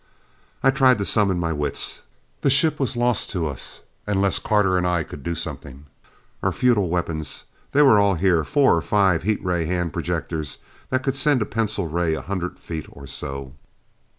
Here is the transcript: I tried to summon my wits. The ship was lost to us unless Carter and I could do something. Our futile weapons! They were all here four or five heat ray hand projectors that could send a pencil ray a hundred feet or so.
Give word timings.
I 0.63 0.71
tried 0.71 0.97
to 0.97 1.05
summon 1.05 1.37
my 1.39 1.53
wits. 1.53 2.01
The 2.41 2.49
ship 2.49 2.79
was 2.79 2.97
lost 2.97 3.29
to 3.29 3.45
us 3.45 3.81
unless 4.07 4.39
Carter 4.39 4.75
and 4.75 4.87
I 4.87 5.03
could 5.03 5.21
do 5.21 5.35
something. 5.35 5.85
Our 6.41 6.51
futile 6.51 6.89
weapons! 6.89 7.43
They 7.71 7.83
were 7.83 7.99
all 7.99 8.15
here 8.15 8.43
four 8.43 8.75
or 8.75 8.81
five 8.81 9.21
heat 9.21 9.45
ray 9.45 9.65
hand 9.65 9.93
projectors 9.93 10.57
that 10.89 11.03
could 11.03 11.15
send 11.15 11.43
a 11.43 11.45
pencil 11.45 11.85
ray 11.87 12.15
a 12.15 12.21
hundred 12.21 12.57
feet 12.57 12.87
or 12.89 13.05
so. 13.05 13.53